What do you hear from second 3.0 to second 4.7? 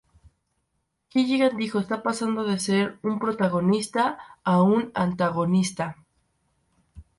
un protagonista a